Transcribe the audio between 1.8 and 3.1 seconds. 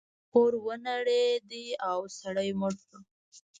او سړی مړ شو.